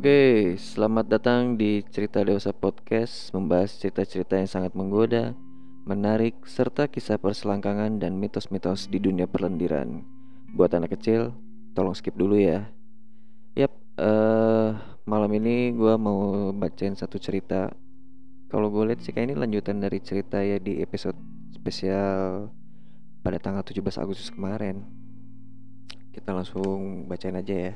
[0.00, 5.36] Oke, selamat datang di Cerita Dewasa Podcast Membahas cerita-cerita yang sangat menggoda,
[5.84, 10.00] menarik, serta kisah perselangkangan dan mitos-mitos di dunia perlendiran.
[10.56, 11.36] Buat anak kecil,
[11.76, 12.72] tolong skip dulu ya.
[13.52, 14.72] Yap, uh,
[15.04, 17.68] malam ini gue mau bacain satu cerita.
[18.48, 21.20] Kalau gue lihat sih kayak ini lanjutan dari cerita ya di episode
[21.52, 22.48] spesial
[23.20, 24.80] pada tanggal 17 Agustus kemarin.
[26.08, 27.74] Kita langsung bacain aja ya.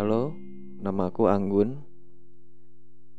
[0.00, 0.32] Halo,
[0.76, 1.80] nama aku Anggun.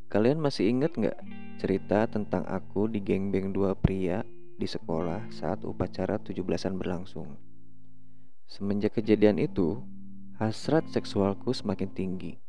[0.08, 1.20] Kalian masih ingat nggak
[1.60, 4.24] cerita tentang aku di geng-geng dua pria
[4.56, 7.36] di sekolah saat upacara 17-an berlangsung?
[8.48, 9.84] Semenjak kejadian itu,
[10.40, 12.40] hasrat seksualku semakin tinggi.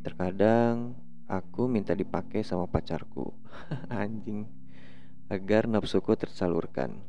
[0.00, 0.96] Terkadang
[1.28, 3.36] aku minta dipakai sama pacarku,
[3.92, 4.48] anjing,
[5.28, 7.04] agar nafsuku tersalurkan.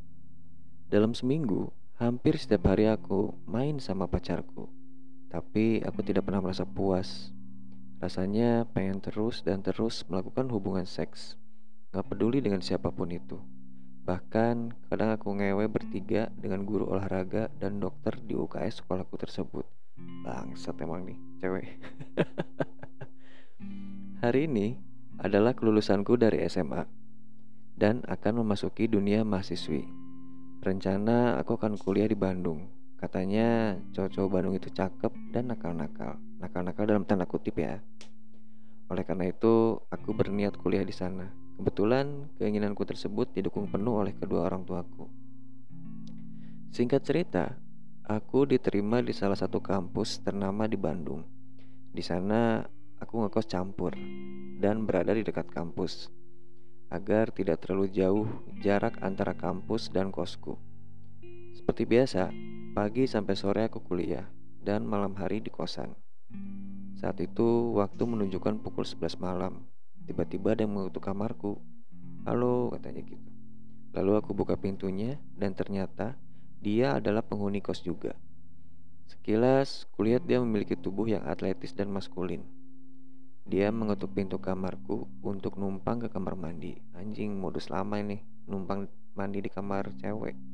[0.91, 4.78] Dalam seminggu, hampir setiap hari aku main sama pacarku
[5.29, 7.29] tapi aku tidak pernah merasa puas.
[8.01, 11.37] Rasanya pengen terus dan terus melakukan hubungan seks.
[11.93, 13.37] Gak peduli dengan siapa pun itu.
[14.09, 19.65] Bahkan kadang aku ngewe bertiga dengan guru olahraga dan dokter di UKS sekolahku tersebut.
[20.25, 21.77] Bangsat emang nih, cewek.
[24.25, 24.79] Hari ini
[25.21, 26.87] adalah kelulusanku dari SMA
[27.77, 29.85] dan akan memasuki dunia mahasiswi.
[30.59, 36.19] Rencana aku akan kuliah di Bandung Katanya cowok-cowok Bandung itu cakep dan nakal-nakal.
[36.43, 37.79] Nakal-nakal dalam tanda kutip ya.
[38.91, 41.31] Oleh karena itu, aku berniat kuliah di sana.
[41.55, 45.07] Kebetulan keinginanku tersebut didukung penuh oleh kedua orang tuaku.
[46.75, 47.55] Singkat cerita,
[48.03, 51.23] aku diterima di salah satu kampus ternama di Bandung.
[51.95, 52.67] Di sana
[52.99, 53.95] aku ngekos campur
[54.59, 56.11] dan berada di dekat kampus
[56.89, 58.27] agar tidak terlalu jauh
[58.59, 60.57] jarak antara kampus dan kosku.
[61.53, 62.33] Seperti biasa,
[62.69, 64.29] Pagi sampai sore aku kuliah
[64.61, 65.97] dan malam hari di kosan.
[67.01, 69.65] Saat itu waktu menunjukkan pukul 11 malam.
[70.05, 71.57] Tiba-tiba ada yang mengetuk kamarku.
[72.29, 73.29] Halo katanya gitu.
[73.97, 76.13] Lalu aku buka pintunya dan ternyata
[76.61, 78.13] dia adalah penghuni kos juga.
[79.09, 82.45] Sekilas kulihat dia memiliki tubuh yang atletis dan maskulin.
[83.49, 86.77] Dia mengetuk pintu kamarku untuk numpang ke kamar mandi.
[86.93, 88.85] Anjing modus lama ini, numpang
[89.17, 90.48] mandi di kamar cewek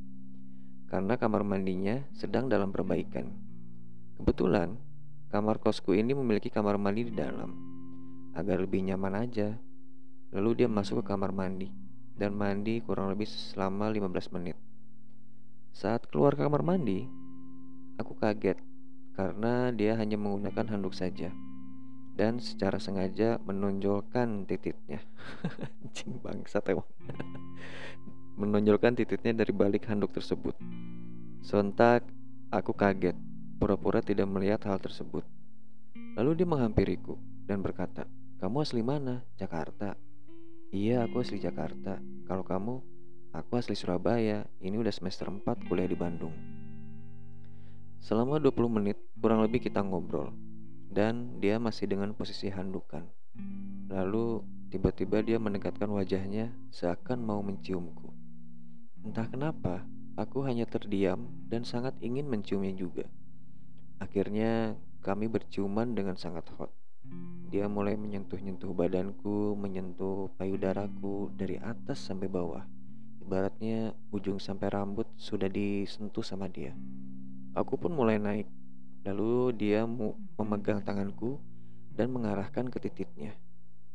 [0.86, 3.30] karena kamar mandinya sedang dalam perbaikan.
[4.16, 4.78] Kebetulan,
[5.28, 7.50] kamar kosku ini memiliki kamar mandi di dalam,
[8.32, 9.58] agar lebih nyaman aja.
[10.34, 11.70] Lalu dia masuk ke kamar mandi,
[12.14, 14.56] dan mandi kurang lebih selama 15 menit.
[15.76, 17.04] Saat keluar kamar mandi,
[18.00, 18.56] aku kaget
[19.16, 21.32] karena dia hanya menggunakan handuk saja
[22.16, 25.04] dan secara sengaja menonjolkan titiknya.
[25.84, 26.88] Anjing bangsat emang
[28.36, 30.52] menonjolkan titiknya dari balik handuk tersebut.
[31.40, 32.04] Sontak,
[32.52, 33.16] aku kaget,
[33.56, 35.24] pura-pura tidak melihat hal tersebut.
[36.16, 37.16] Lalu dia menghampiriku
[37.48, 38.04] dan berkata,
[38.40, 39.24] "Kamu asli mana?
[39.36, 39.96] Jakarta."
[40.72, 42.00] "Iya, aku asli Jakarta.
[42.28, 42.74] Kalau kamu?"
[43.36, 44.48] "Aku asli Surabaya.
[44.60, 46.32] Ini udah semester 4 kuliah di Bandung."
[48.00, 50.32] Selama 20 menit kurang lebih kita ngobrol
[50.88, 53.04] dan dia masih dengan posisi handukan.
[53.92, 54.40] Lalu
[54.72, 58.15] tiba-tiba dia mendekatkan wajahnya seakan mau menciumku.
[59.06, 59.86] Entah kenapa,
[60.18, 63.06] aku hanya terdiam dan sangat ingin menciumnya juga.
[64.02, 66.74] Akhirnya, kami berciuman dengan sangat hot.
[67.46, 72.66] Dia mulai menyentuh-nyentuh badanku, menyentuh payudaraku dari atas sampai bawah.
[73.22, 76.74] Ibaratnya ujung sampai rambut sudah disentuh sama dia.
[77.54, 78.50] Aku pun mulai naik.
[79.06, 79.86] Lalu dia
[80.34, 81.38] memegang tanganku
[81.94, 83.38] dan mengarahkan ke titiknya.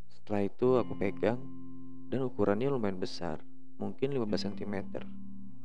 [0.07, 1.43] Setelah itu aku pegang
[2.07, 3.43] dan ukurannya lumayan besar
[3.81, 5.01] mungkin 15 cm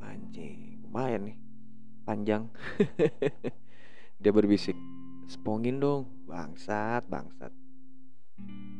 [0.01, 1.37] anjing lumayan nih.
[2.01, 2.49] Panjang.
[4.21, 4.73] Dia berbisik
[5.29, 6.09] spongin dong.
[6.25, 7.53] Bangsat bangsat.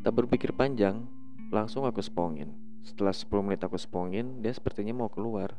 [0.02, 1.06] Tak berpikir panjang
[1.54, 5.56] langsung aku spongin setelah 10 menit aku spongin dia sepertinya mau keluar.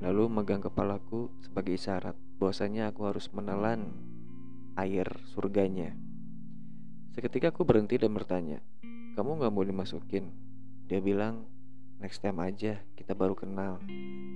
[0.00, 3.96] Lalu megang kepalaku sebagai isyarat bahwasanya aku harus menelan
[4.76, 5.96] air surganya.
[7.16, 8.60] Seketika aku berhenti dan bertanya
[9.16, 10.28] kamu gak mau dimasukin
[10.86, 11.48] dia bilang
[12.00, 13.80] next time aja kita baru kenal.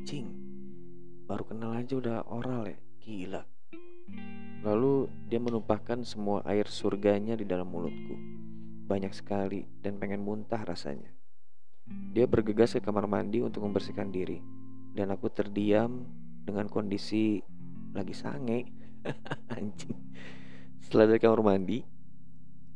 [0.04, 0.50] Cing
[1.30, 2.78] baru kenal aja udah oral ya?
[3.06, 3.42] Gila.
[4.66, 8.18] Lalu dia menumpahkan semua air surganya di dalam mulutku.
[8.90, 11.14] Banyak sekali dan pengen muntah rasanya.
[12.10, 14.42] Dia bergegas ke kamar mandi untuk membersihkan diri.
[14.90, 16.02] Dan aku terdiam
[16.42, 17.38] dengan kondisi
[17.94, 18.66] lagi sange.
[19.54, 19.94] Anjing.
[20.82, 22.00] Setelah dari kamar mandi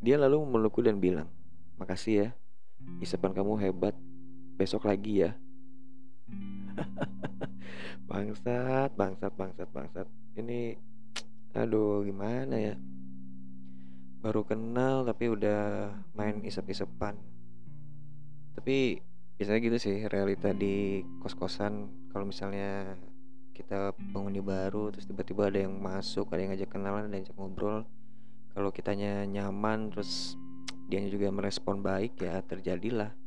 [0.05, 1.33] dia lalu memelukku dan bilang
[1.81, 2.29] makasih ya
[3.01, 3.97] isapan kamu hebat
[4.55, 5.35] besok lagi ya.
[8.09, 10.07] Bangsat bangsat bangsat bangsat.
[10.39, 10.79] Ini
[11.55, 12.75] aduh gimana ya?
[14.23, 17.19] Baru kenal tapi udah main isep-isepan.
[18.55, 19.03] Tapi
[19.35, 21.91] biasanya gitu sih realita di kos-kosan.
[22.15, 22.95] Kalau misalnya
[23.55, 27.39] kita penghuni baru terus tiba-tiba ada yang masuk ada yang ngajak kenalan ada yang ngajak
[27.39, 27.79] ngobrol.
[28.55, 30.39] Kalau kitanya nyaman terus
[30.87, 33.24] dianya juga merespon baik ya terjadilah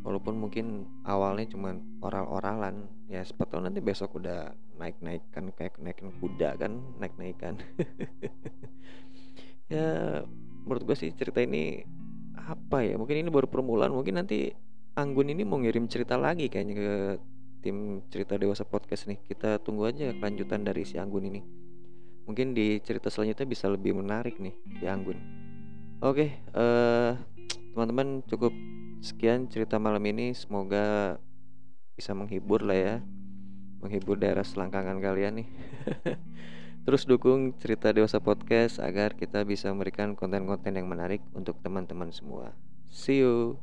[0.00, 6.80] walaupun mungkin awalnya cuma oral-oralan ya sepatu nanti besok udah naik-naikkan kayak naikin kuda kan
[6.98, 7.60] naik-naikan.
[9.70, 10.26] Ya
[10.66, 11.86] menurut gue sih cerita ini
[12.34, 14.50] apa ya mungkin ini baru permulaan mungkin nanti
[14.98, 16.90] Anggun ini mau ngirim cerita lagi kayaknya ke
[17.62, 19.22] tim cerita dewasa podcast nih.
[19.22, 21.40] Kita tunggu aja kelanjutan dari si Anggun ini.
[22.26, 25.18] Mungkin di cerita selanjutnya bisa lebih menarik nih si Anggun.
[26.02, 27.14] Oke uh,
[27.70, 28.50] teman-teman cukup
[29.00, 30.32] sekian cerita malam ini.
[30.36, 31.16] Semoga
[31.96, 32.96] bisa menghibur lah ya.
[33.80, 35.48] Menghibur daerah selangkangan kalian nih.
[36.84, 42.56] Terus dukung cerita dewasa podcast agar kita bisa memberikan konten-konten yang menarik untuk teman-teman semua.
[42.88, 43.60] See you